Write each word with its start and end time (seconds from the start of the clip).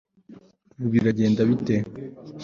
ubu 0.83 0.87
bigenda 1.07 1.41
bite 1.49 1.75